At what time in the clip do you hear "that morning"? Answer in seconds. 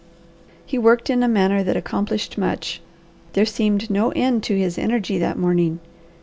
5.19-5.79